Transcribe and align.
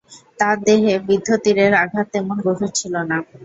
তার 0.39 0.55
দেহে 0.65 0.93
বিদ্ধ 1.07 1.27
তীরের 1.43 1.73
আঘাত 1.83 2.05
তেমন 2.13 2.37
গভীর 2.45 2.71
ছিল 2.79 2.93
না। 3.09 3.17